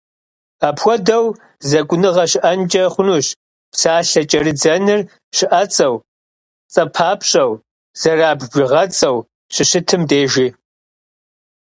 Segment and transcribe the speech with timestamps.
[0.67, 1.25] Апхуэдэу
[1.69, 3.27] зэкӏуныгъэ щыӏэнкӏэ хъунущ
[3.71, 5.01] псалъэ кӏэрыдзэныр
[5.37, 5.95] щыӏэцӏэу,
[6.73, 7.51] цӏэпапщӏэу,
[7.99, 9.17] зэрабж бжыгъэцӏэу
[9.53, 10.47] щыщытым дежи.